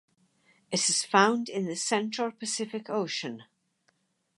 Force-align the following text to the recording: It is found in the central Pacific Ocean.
It 0.71 0.89
is 0.89 1.03
found 1.05 1.47
in 1.47 1.65
the 1.65 1.75
central 1.75 2.31
Pacific 2.31 2.89
Ocean. 2.89 3.43